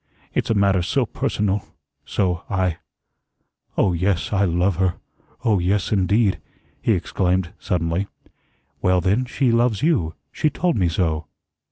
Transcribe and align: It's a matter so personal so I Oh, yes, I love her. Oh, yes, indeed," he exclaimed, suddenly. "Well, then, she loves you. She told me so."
It's 0.33 0.49
a 0.49 0.55
matter 0.55 0.81
so 0.81 1.05
personal 1.05 1.63
so 2.05 2.43
I 2.49 2.77
Oh, 3.77 3.93
yes, 3.93 4.33
I 4.33 4.45
love 4.45 4.77
her. 4.77 4.95
Oh, 5.45 5.59
yes, 5.59 5.91
indeed," 5.91 6.41
he 6.81 6.93
exclaimed, 6.93 7.53
suddenly. 7.59 8.07
"Well, 8.81 8.99
then, 8.99 9.25
she 9.25 9.51
loves 9.51 9.83
you. 9.83 10.15
She 10.31 10.49
told 10.49 10.75
me 10.75 10.89
so." 10.89 11.27